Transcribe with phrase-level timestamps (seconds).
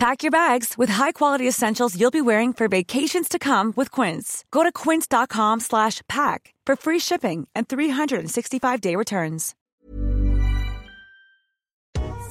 [0.00, 4.46] Pack your bags with high-quality essentials you'll be wearing for vacations to come with Quince.
[4.50, 9.54] Go to quince.com slash pack for free shipping and 365-day returns.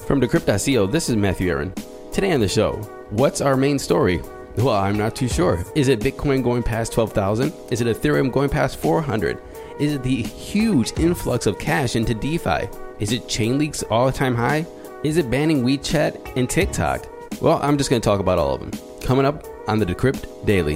[0.04, 1.72] From Decrypt.co, this is Matthew Aaron.
[2.10, 2.72] Today on the show,
[3.10, 4.20] what's our main story?
[4.56, 5.64] Well, I'm not too sure.
[5.76, 7.52] Is it Bitcoin going past 12,000?
[7.70, 9.40] Is it Ethereum going past 400?
[9.78, 12.68] Is it the huge influx of cash into DeFi?
[12.98, 14.66] Is it Chainlink's all-time high?
[15.04, 17.06] Is it banning WeChat and TikTok?
[17.38, 18.70] Well, I'm just going to talk about all of them.
[19.02, 20.74] Coming up on the Decrypt Daily.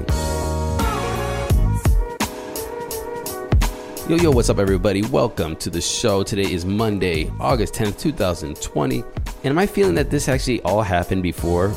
[4.08, 5.02] Yo, yo, what's up, everybody?
[5.02, 6.22] Welcome to the show.
[6.22, 9.00] Today is Monday, August 10th, 2020.
[9.00, 9.06] And
[9.44, 11.68] am I feeling that this actually all happened before?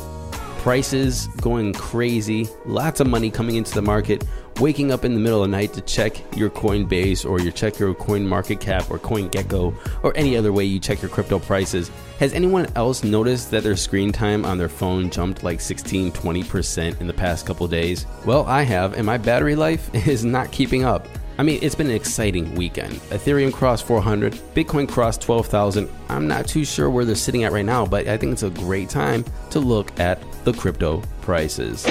[0.58, 4.24] Prices going crazy, lots of money coming into the market,
[4.60, 7.78] waking up in the middle of the night to check your Coinbase or your check
[7.78, 11.90] your Coin Market Cap or CoinGecko or any other way you check your crypto prices.
[12.18, 17.00] Has anyone else noticed that their screen time on their phone jumped like 16 20%
[17.00, 18.06] in the past couple days?
[18.24, 21.06] Well, I have, and my battery life is not keeping up.
[21.38, 22.94] I mean, it's been an exciting weekend.
[23.10, 25.88] Ethereum crossed 400, Bitcoin crossed 12,000.
[26.08, 28.50] I'm not too sure where they're sitting at right now, but I think it's a
[28.50, 31.86] great time to look at the crypto prices.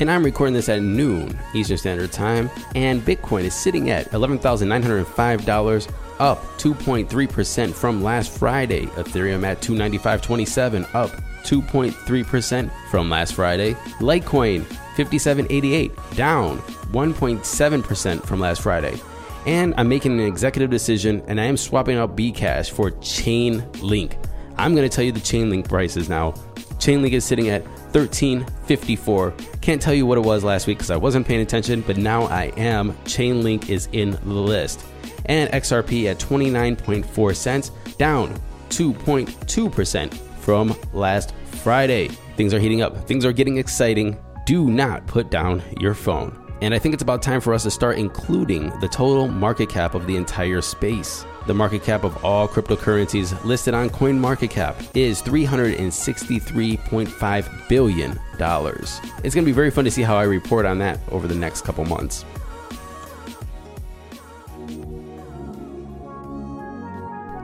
[0.00, 5.92] And I'm recording this at noon Eastern Standard Time, and Bitcoin is sitting at $11,905,
[6.18, 8.86] up 2.3% from last Friday.
[8.86, 11.10] Ethereum at 295.27, up
[11.44, 13.74] 2.3% from last Friday.
[14.00, 14.64] Litecoin
[14.96, 19.00] 5788, down 1.7% from last Friday.
[19.46, 24.16] And I'm making an executive decision and I am swapping out Bcash for Chainlink.
[24.56, 26.32] I'm going to tell you the Chainlink prices now.
[26.78, 27.64] Chainlink is sitting at
[27.94, 29.34] 1354.
[29.60, 32.24] Can't tell you what it was last week because I wasn't paying attention, but now
[32.24, 32.92] I am.
[33.04, 34.84] Chainlink is in the list.
[35.26, 38.38] And XRP at 29.4 cents, down
[38.70, 42.08] 2.2% from last Friday.
[42.36, 44.18] Things are heating up, things are getting exciting.
[44.44, 46.36] Do not put down your phone.
[46.60, 49.94] And I think it's about time for us to start including the total market cap
[49.94, 51.24] of the entire space.
[51.46, 58.18] The market cap of all cryptocurrencies listed on CoinMarketCap is $363.5 billion.
[58.38, 61.34] It's going to be very fun to see how I report on that over the
[61.34, 62.24] next couple months.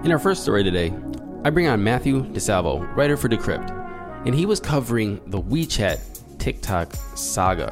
[0.03, 0.95] In our first story today,
[1.45, 3.71] I bring on Matthew DeSalvo, writer for Decrypt,
[4.25, 6.01] and he was covering the WeChat
[6.39, 7.71] TikTok saga.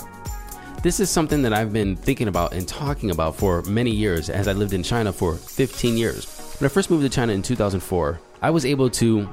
[0.81, 4.47] This is something that I've been thinking about and talking about for many years as
[4.47, 6.27] I lived in China for 15 years.
[6.61, 9.29] When I first moved to China in 2004, I was able to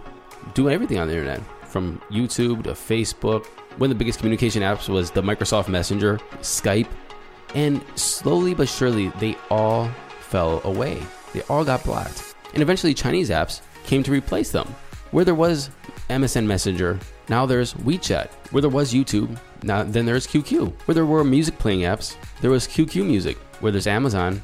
[0.56, 3.46] do everything on the internet from YouTube to Facebook.
[3.78, 6.88] One of the biggest communication apps was the Microsoft Messenger, Skype,
[7.54, 9.88] and slowly but surely they all
[10.22, 11.00] fell away.
[11.34, 12.34] They all got blocked.
[12.56, 14.68] And eventually Chinese apps came to replace them.
[15.12, 15.70] Where there was
[16.10, 18.32] MSN Messenger, now there's WeChat.
[18.50, 20.74] Where there was YouTube, now then there's QQ.
[20.86, 23.38] Where there were music playing apps, there was QQ Music.
[23.60, 24.42] Where there's Amazon,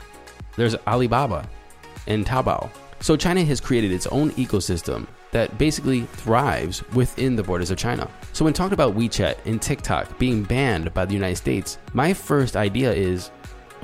[0.56, 1.48] there's Alibaba
[2.08, 2.70] and Taobao.
[3.00, 8.10] So China has created its own ecosystem that basically thrives within the borders of China.
[8.34, 12.56] So when talked about WeChat and TikTok being banned by the United States, my first
[12.56, 13.32] idea is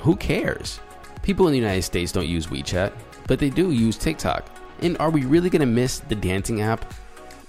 [0.01, 0.79] who cares?
[1.23, 2.93] People in the United States don't use WeChat,
[3.27, 4.45] but they do use TikTok.
[4.81, 6.93] And are we really going to miss the dancing app?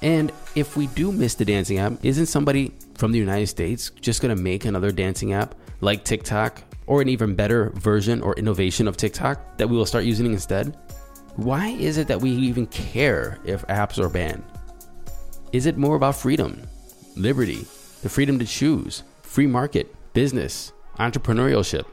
[0.01, 4.21] And if we do miss the dancing app, isn't somebody from the United States just
[4.21, 8.89] going to make another dancing app like TikTok or an even better version or innovation
[8.89, 10.77] of TikTok that we will start using instead?
[11.37, 14.43] Why is it that we even care if apps are banned?
[15.53, 16.61] Is it more about freedom,
[17.15, 17.65] liberty,
[18.03, 21.85] the freedom to choose, free market, business, entrepreneurship?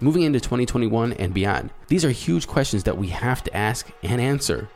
[0.00, 4.20] Moving into 2021 and beyond, these are huge questions that we have to ask and
[4.20, 4.68] answer.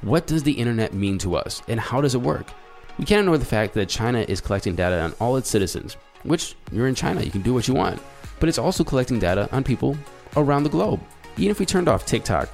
[0.00, 2.50] What does the internet mean to us and how does it work?
[2.98, 6.56] We can't ignore the fact that China is collecting data on all its citizens, which
[6.72, 8.02] you're in China, you can do what you want.
[8.40, 9.96] But it's also collecting data on people
[10.36, 11.00] around the globe.
[11.36, 12.48] Even if we turned off TikTok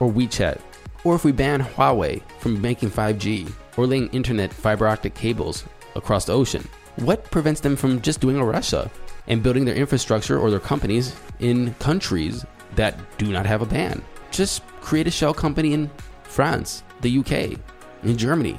[0.00, 0.60] or WeChat,
[1.04, 6.24] or if we ban Huawei from making 5G or laying internet fiber optic cables across
[6.24, 6.66] the ocean,
[6.96, 8.90] what prevents them from just doing a Russia
[9.28, 12.44] and building their infrastructure or their companies in countries
[12.74, 14.02] that do not have a ban?
[14.32, 15.88] Just create a shell company in
[16.24, 17.60] France, the UK,
[18.02, 18.58] in Germany,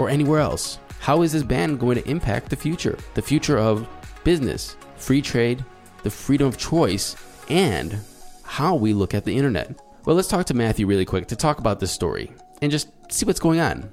[0.00, 0.78] or anywhere else.
[0.98, 2.98] How is this ban going to impact the future?
[3.14, 3.86] The future of
[4.24, 5.64] business, free trade,
[6.02, 7.16] the freedom of choice
[7.48, 7.98] and
[8.42, 9.78] how we look at the internet.
[10.04, 12.32] Well, let's talk to Matthew really quick to talk about this story
[12.62, 13.90] and just see what's going on.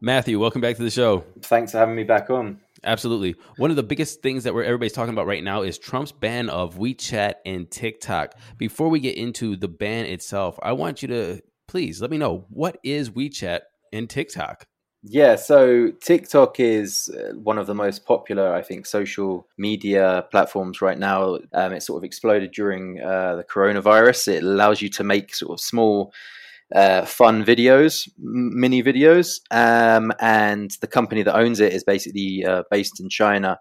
[0.00, 1.24] Matthew, welcome back to the show.
[1.42, 2.60] Thanks for having me back on.
[2.84, 3.34] Absolutely.
[3.56, 6.50] One of the biggest things that we're everybody's talking about right now is Trump's ban
[6.50, 8.34] of WeChat and TikTok.
[8.58, 11.40] Before we get into the ban itself, I want you to
[11.74, 13.62] please let me know what is WeChat
[13.92, 14.64] and TikTok.
[15.02, 20.80] Yeah, so TikTok is uh, one of the most popular, I think, social media platforms
[20.80, 21.40] right now.
[21.52, 24.34] Um, it sort of exploded during uh, the coronavirus.
[24.34, 26.12] It allows you to make sort of small
[26.72, 32.62] uh, fun videos, mini videos, um, and the company that owns it is basically uh,
[32.70, 33.58] based in China.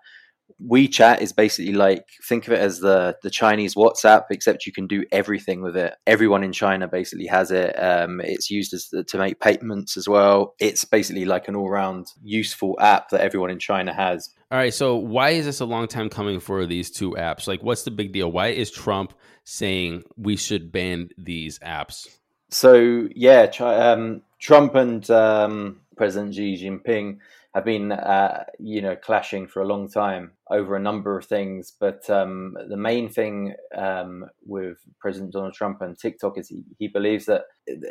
[0.61, 4.87] WeChat is basically like think of it as the the Chinese WhatsApp, except you can
[4.87, 5.95] do everything with it.
[6.07, 7.73] Everyone in China basically has it.
[7.73, 10.55] Um, it's used as to make payments as well.
[10.59, 14.29] It's basically like an all round useful app that everyone in China has.
[14.51, 17.47] All right, so why is this a long time coming for these two apps?
[17.47, 18.31] Like, what's the big deal?
[18.31, 19.13] Why is Trump
[19.43, 22.07] saying we should ban these apps?
[22.49, 27.17] So yeah, um, Trump and um, President Xi Jinping
[27.53, 31.71] have been, uh, you know, clashing for a long time over a number of things.
[31.79, 36.87] But um, the main thing um, with President Donald Trump and TikTok is he, he
[36.87, 37.43] believes that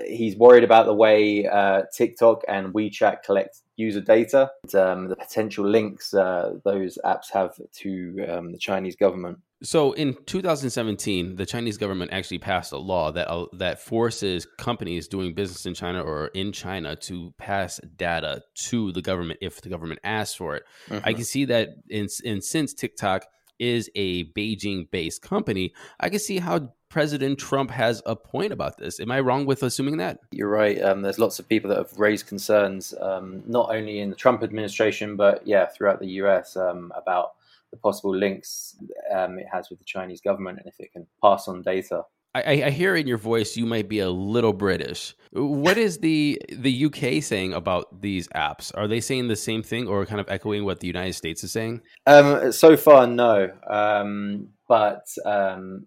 [0.06, 5.16] he's worried about the way uh, TikTok and WeChat collect user data, and, um, the
[5.16, 9.38] potential links uh, those apps have to um, the Chinese government.
[9.62, 15.06] So in 2017, the Chinese government actually passed a law that uh, that forces companies
[15.06, 19.68] doing business in China or in China to pass data to the government if the
[19.68, 20.64] government asks for it.
[20.88, 21.08] Mm-hmm.
[21.08, 23.26] I can see that in, in since TikTok
[23.58, 28.98] is a Beijing-based company, I can see how President Trump has a point about this.
[28.98, 30.18] Am I wrong with assuming that?
[30.32, 30.82] You're right.
[30.82, 34.42] Um, there's lots of people that have raised concerns, um, not only in the Trump
[34.42, 37.34] administration, but yeah, throughout the US um, about
[37.72, 38.76] the possible links
[39.12, 42.04] um, it has with the Chinese government and if it can pass on data.
[42.34, 45.14] I, I, hear in your voice you might be a little British.
[45.32, 48.72] What is the the UK saying about these apps?
[48.74, 51.52] Are they saying the same thing or kind of echoing what the United States is
[51.52, 51.82] saying?
[52.06, 53.50] Um, so far, no.
[53.68, 55.86] Um, but um,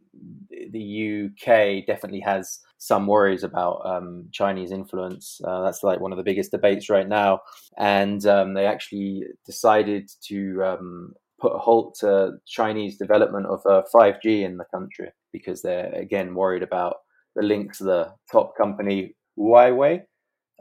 [0.70, 5.42] the UK definitely has some worries about um, Chinese influence.
[5.44, 7.40] Uh, that's like one of the biggest debates right now,
[7.80, 13.84] and um, they actually decided to um, put a halt to Chinese development of uh,
[13.94, 16.98] 5G in the country because they're again worried about
[17.36, 20.04] the links the top company Huawei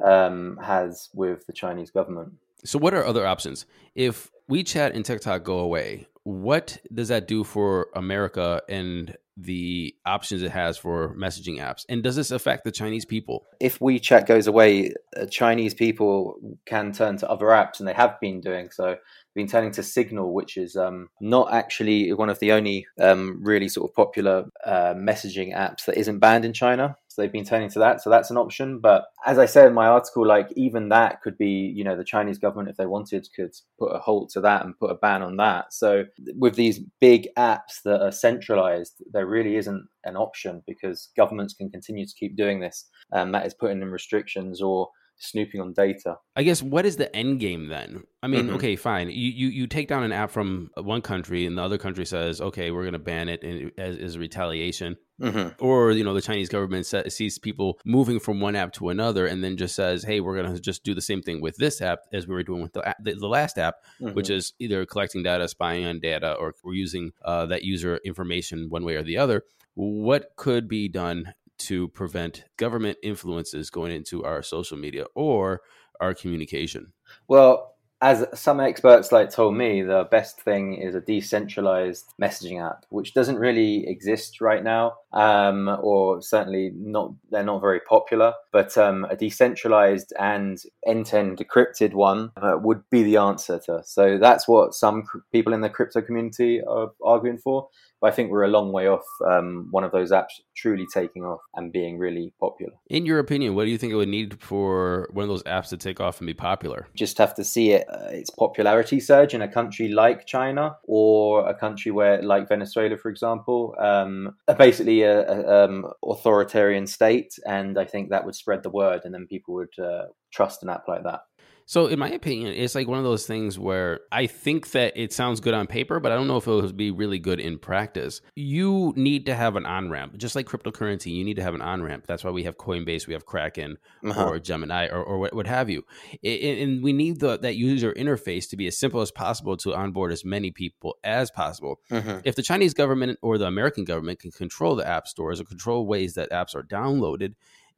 [0.05, 2.33] um, has with the Chinese government.
[2.65, 6.07] So, what are other options if WeChat and TikTok go away?
[6.25, 11.85] What does that do for America and the options it has for messaging apps?
[11.89, 13.45] And does this affect the Chinese people?
[13.61, 16.37] If WeChat goes away, uh, Chinese people
[16.67, 18.97] can turn to other apps, and they have been doing so
[19.35, 23.69] been turning to Signal, which is um, not actually one of the only um, really
[23.69, 26.97] sort of popular uh, messaging apps that isn't banned in China.
[27.09, 28.03] So they've been turning to that.
[28.03, 28.81] So that's an option.
[28.81, 32.03] But as I said in my article, like even that could be, you know, the
[32.03, 35.23] Chinese government, if they wanted, could put a halt to that and put a ban
[35.23, 35.73] on that.
[35.73, 41.55] So with these big apps that are centralized, there really isn't an option because governments
[41.55, 42.87] can continue to keep doing this.
[43.13, 46.17] And that is putting in restrictions or snooping on data.
[46.37, 48.05] I guess what is the end game then?
[48.23, 48.57] I mean, mm-hmm.
[48.57, 49.09] okay, fine.
[49.09, 52.41] You, you you take down an app from one country, and the other country says,
[52.41, 54.97] okay, we're going to ban it in, as, as retaliation.
[55.21, 55.65] Mm-hmm.
[55.65, 59.45] Or you know, the Chinese government sees people moving from one app to another, and
[59.45, 62.01] then just says, "Hey, we're going to just do the same thing with this app
[62.13, 64.15] as we were doing with the the, the last app, mm-hmm.
[64.15, 68.69] which is either collecting data, spying on data, or we're using uh, that user information
[68.69, 69.45] one way or the other."
[69.77, 75.61] What could be done to prevent government influences going into our social media or
[76.01, 76.93] our communication?
[77.29, 82.85] Well, as some experts like told me, the best thing is a decentralized messaging app,
[82.91, 87.13] which doesn't really exist right now, um, or certainly not.
[87.31, 88.35] They're not very popular.
[88.53, 93.83] But um, a decentralized and end-to-end decrypted one uh, would be the answer to.
[93.85, 97.69] So that's what some cr- people in the crypto community are arguing for.
[98.01, 101.25] But I think we're a long way off um, one of those apps truly taking
[101.25, 102.73] off and being really popular.
[102.89, 105.69] In your opinion, what do you think it would need for one of those apps
[105.69, 106.87] to take off and be popular?
[106.95, 111.49] Just have to see it uh, its popularity surge in a country like China or
[111.49, 117.79] a country where, like Venezuela, for example, um, basically a, a um, authoritarian state, and
[117.79, 120.89] I think that would spread the word, and then people would uh, trust an app
[120.89, 121.21] like that.
[121.67, 125.13] So, in my opinion, it's like one of those things where I think that it
[125.13, 127.59] sounds good on paper, but I don't know if it will be really good in
[127.59, 128.21] practice.
[128.35, 131.13] You need to have an on ramp, just like cryptocurrency.
[131.13, 132.05] You need to have an on ramp.
[132.07, 134.27] That's why we have Coinbase, we have Kraken, uh-huh.
[134.27, 135.85] or Gemini, or, or what, what, have you.
[136.23, 140.13] And we need the, that user interface to be as simple as possible to onboard
[140.13, 141.81] as many people as possible.
[141.91, 142.21] Uh-huh.
[142.25, 145.87] If the Chinese government or the American government can control the app stores or control
[145.87, 147.35] ways that apps are downloaded,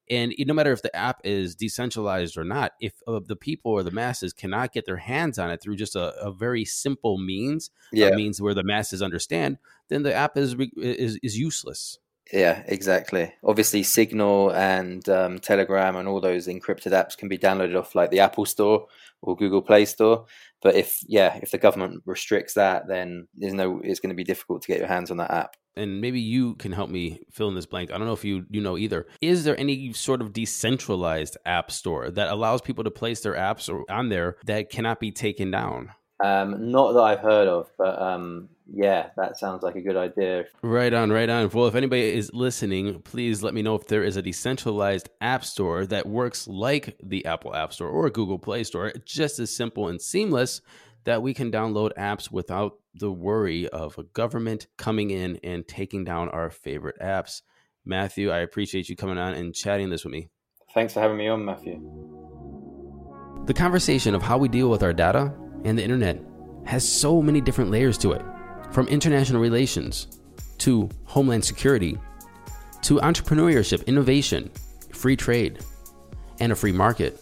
[0.09, 3.83] and no matter if the app is decentralized or not, if uh, the people or
[3.83, 7.71] the masses cannot get their hands on it through just a, a very simple means,
[7.93, 8.11] yeah.
[8.11, 9.59] means where the masses understand,
[9.89, 11.99] then the app is is is useless.
[12.33, 13.33] Yeah, exactly.
[13.45, 18.11] Obviously, Signal and um, Telegram and all those encrypted apps can be downloaded off like
[18.11, 18.87] the Apple Store
[19.23, 20.27] or Google Play Store.
[20.61, 23.81] But if yeah, if the government restricts that, then there's no.
[23.85, 26.55] It's going to be difficult to get your hands on that app and maybe you
[26.55, 27.93] can help me fill in this blank.
[27.93, 29.07] I don't know if you you know either.
[29.21, 33.71] Is there any sort of decentralized app store that allows people to place their apps
[33.91, 35.91] on there that cannot be taken down?
[36.23, 40.47] Um, not that I've heard of, but um, yeah, that sounds like a good idea.
[40.63, 41.51] Right on, right on.
[41.51, 45.45] Well, if anybody is listening, please let me know if there is a decentralized app
[45.45, 49.89] store that works like the Apple App Store or Google Play Store, just as simple
[49.89, 50.63] and seamless
[51.05, 56.05] that we can download apps without the worry of a government coming in and taking
[56.05, 57.43] down our favorite apps.
[57.85, 60.29] Matthew, I appreciate you coming on and chatting this with me.
[60.75, 61.81] Thanks for having me on, Matthew.
[63.47, 65.33] The conversation of how we deal with our data
[65.67, 66.19] and the internet
[66.65, 68.23] has so many different layers to it
[68.71, 70.07] from international relations
[70.59, 71.99] to homeland security
[72.83, 74.51] to entrepreneurship, innovation,
[74.93, 75.59] free trade,
[76.39, 77.21] and a free market.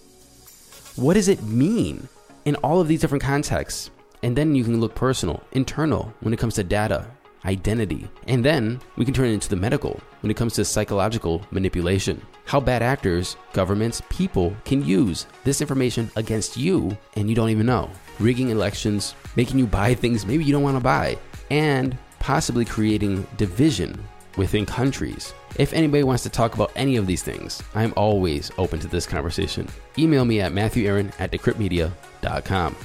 [0.96, 2.06] What does it mean
[2.44, 3.90] in all of these different contexts?
[4.22, 7.06] And then you can look personal, internal when it comes to data,
[7.44, 8.08] identity.
[8.28, 12.20] And then we can turn it into the medical when it comes to psychological manipulation.
[12.44, 17.66] How bad actors, governments, people can use this information against you and you don't even
[17.66, 17.90] know.
[18.18, 21.16] Rigging elections, making you buy things maybe you don't want to buy,
[21.50, 24.02] and possibly creating division
[24.36, 25.32] within countries.
[25.56, 29.06] If anybody wants to talk about any of these things, I'm always open to this
[29.06, 29.68] conversation.
[29.98, 32.76] Email me at matthewaaron at decryptmedia.com.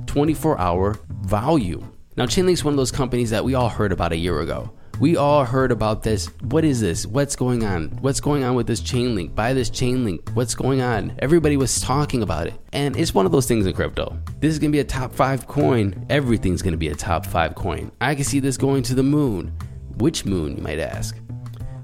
[0.06, 1.92] 24 hour volume.
[2.16, 4.70] Now, Chainlink's one of those companies that we all heard about a year ago.
[5.00, 6.26] We all heard about this.
[6.42, 7.04] What is this?
[7.04, 7.88] What's going on?
[8.00, 9.34] What's going on with this Chainlink?
[9.34, 10.30] Buy this Chainlink.
[10.34, 11.16] What's going on?
[11.18, 12.54] Everybody was talking about it.
[12.72, 14.16] And it's one of those things in crypto.
[14.38, 16.06] This is going to be a top five coin.
[16.10, 17.90] Everything's going to be a top five coin.
[18.00, 19.52] I can see this going to the moon.
[19.96, 21.18] Which moon, you might ask?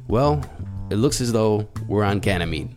[0.06, 0.44] Well,
[0.90, 2.76] it looks as though we're on Ganymede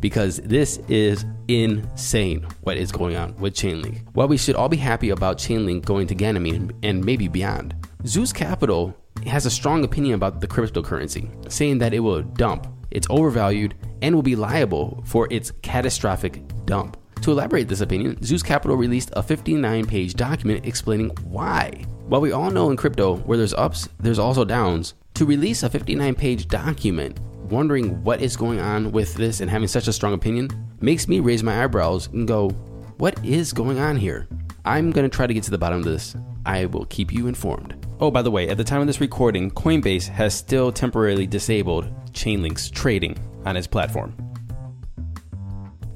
[0.00, 4.00] because this is insane what is going on with Chainlink.
[4.14, 7.74] While we should all be happy about Chainlink going to Ganymede and maybe beyond,
[8.06, 13.06] Zeus Capital has a strong opinion about the cryptocurrency, saying that it will dump, it's
[13.10, 16.96] overvalued, and will be liable for its catastrophic dump.
[17.22, 21.84] To elaborate this opinion, Zeus Capital released a 59 page document explaining why.
[22.06, 25.70] While we all know in crypto where there's ups, there's also downs, to release a
[25.70, 27.18] 59 page document
[27.50, 30.48] wondering what is going on with this and having such a strong opinion
[30.80, 32.50] makes me raise my eyebrows and go,
[32.98, 34.28] what is going on here?
[34.64, 36.16] I'm going to try to get to the bottom of this.
[36.46, 37.83] I will keep you informed.
[38.00, 41.92] Oh, by the way, at the time of this recording, Coinbase has still temporarily disabled
[42.12, 44.14] Chainlink's trading on its platform.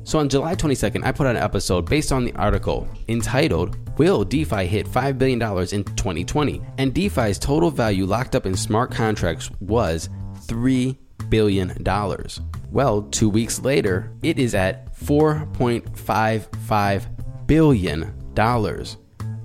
[0.05, 4.25] So on July 22nd, I put out an episode based on the article entitled Will
[4.25, 6.63] DeFi Hit $5 billion in 2020?
[6.79, 10.09] And DeFi's total value locked up in smart contracts was
[10.47, 10.97] $3
[11.29, 11.77] billion.
[12.71, 18.15] Well, two weeks later, it is at $4.55 billion.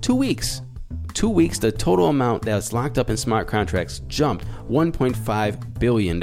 [0.00, 0.62] Two weeks.
[1.14, 6.22] Two weeks, the total amount that's locked up in smart contracts jumped $1.5 billion.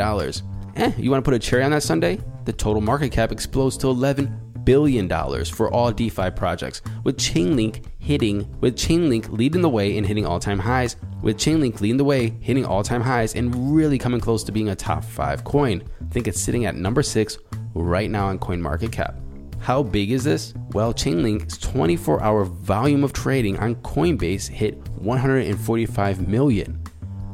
[0.76, 2.20] Eh, you want to put a cherry on that Sunday?
[2.44, 5.08] The total market cap explodes to $11 billion
[5.46, 10.60] for all DeFi projects, with Chainlink hitting, with Chainlink leading the way and hitting all-time
[10.60, 14.70] highs, with Chainlink leading the way, hitting all-time highs, and really coming close to being
[14.70, 15.82] a top five coin.
[16.02, 17.38] I think it's sitting at number six
[17.74, 19.21] right now on CoinMarketCap.
[19.62, 20.54] How big is this?
[20.74, 26.84] Well, Chainlink's 24 hour volume of trading on Coinbase hit 145 million.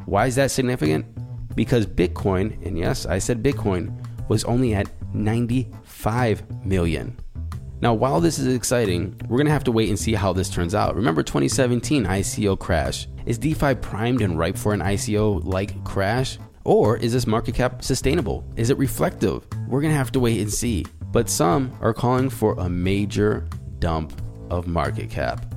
[0.05, 1.05] Why is that significant?
[1.57, 3.91] because Bitcoin, and yes, I said Bitcoin,
[4.29, 7.17] was only at 95 million.
[7.81, 10.73] Now, while this is exciting, we're gonna have to wait and see how this turns
[10.73, 10.95] out.
[10.95, 13.07] Remember 2017 ICO crash?
[13.25, 16.37] Is DeFi primed and ripe for an ICO like crash?
[16.63, 18.45] Or is this market cap sustainable?
[18.55, 19.45] Is it reflective?
[19.67, 20.85] We're gonna have to wait and see.
[21.17, 23.47] But some are calling for a major
[23.79, 24.13] dump
[24.51, 25.51] of market cap.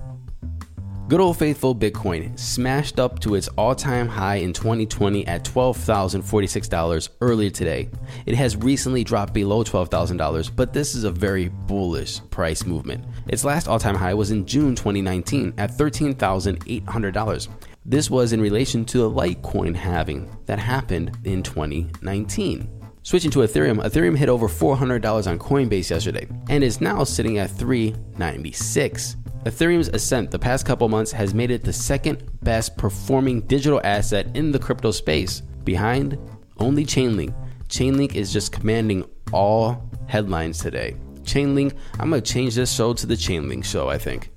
[1.06, 7.08] Good old faithful Bitcoin smashed up to its all time high in 2020 at $12,046
[7.20, 7.90] earlier today.
[8.24, 13.04] It has recently dropped below $12,000, but this is a very bullish price movement.
[13.28, 17.48] Its last all time high was in June 2019 at $13,800.
[17.84, 22.79] This was in relation to the Litecoin halving that happened in 2019.
[23.02, 27.50] Switching to Ethereum, Ethereum hit over $400 on Coinbase yesterday and is now sitting at
[27.50, 29.16] 396.
[29.46, 34.26] Ethereum's ascent the past couple months has made it the second best performing digital asset
[34.34, 36.18] in the crypto space, behind
[36.58, 37.34] only Chainlink.
[37.68, 40.94] Chainlink is just commanding all headlines today.
[41.22, 44.30] Chainlink, I'm gonna change this show to the Chainlink show, I think.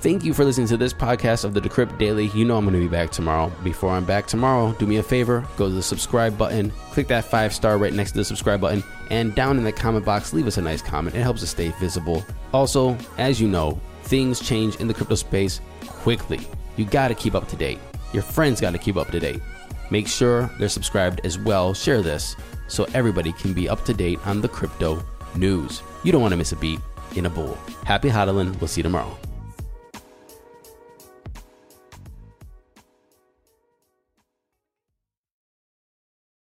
[0.00, 2.28] Thank you for listening to this podcast of the Decrypt Daily.
[2.28, 3.52] You know I'm going to be back tomorrow.
[3.62, 7.26] Before I'm back tomorrow, do me a favor go to the subscribe button, click that
[7.26, 10.46] five star right next to the subscribe button, and down in the comment box, leave
[10.46, 11.14] us a nice comment.
[11.14, 12.24] It helps us stay visible.
[12.54, 16.40] Also, as you know, things change in the crypto space quickly.
[16.78, 17.78] You got to keep up to date.
[18.14, 19.42] Your friends got to keep up to date.
[19.90, 21.74] Make sure they're subscribed as well.
[21.74, 22.36] Share this
[22.68, 25.04] so everybody can be up to date on the crypto
[25.34, 25.82] news.
[26.04, 26.80] You don't want to miss a beat
[27.16, 27.58] in a bull.
[27.84, 28.58] Happy hodling.
[28.60, 29.14] We'll see you tomorrow.